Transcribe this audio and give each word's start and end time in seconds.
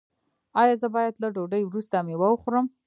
ایا 0.59 0.75
زه 0.81 0.87
باید 0.95 1.13
له 1.21 1.27
ډوډۍ 1.35 1.63
وروسته 1.65 1.95
میوه 2.07 2.27
وخورم؟ 2.29 2.65